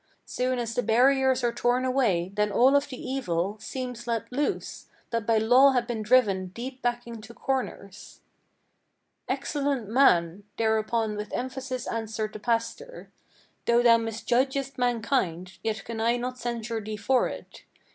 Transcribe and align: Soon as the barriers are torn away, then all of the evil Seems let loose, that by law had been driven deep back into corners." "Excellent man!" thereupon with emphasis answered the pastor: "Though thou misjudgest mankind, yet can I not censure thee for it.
Soon 0.25 0.57
as 0.57 0.73
the 0.73 0.81
barriers 0.81 1.43
are 1.43 1.53
torn 1.53 1.85
away, 1.85 2.31
then 2.33 2.51
all 2.51 2.75
of 2.75 2.89
the 2.89 2.99
evil 2.99 3.59
Seems 3.59 4.07
let 4.07 4.31
loose, 4.31 4.87
that 5.11 5.27
by 5.27 5.37
law 5.37 5.73
had 5.73 5.85
been 5.85 6.01
driven 6.01 6.47
deep 6.47 6.81
back 6.81 7.05
into 7.05 7.35
corners." 7.35 8.19
"Excellent 9.29 9.87
man!" 9.87 10.43
thereupon 10.57 11.15
with 11.15 11.31
emphasis 11.33 11.85
answered 11.85 12.33
the 12.33 12.39
pastor: 12.39 13.11
"Though 13.67 13.83
thou 13.83 13.97
misjudgest 13.97 14.79
mankind, 14.79 15.59
yet 15.63 15.83
can 15.85 16.01
I 16.01 16.17
not 16.17 16.39
censure 16.39 16.81
thee 16.81 16.97
for 16.97 17.27
it. 17.27 17.63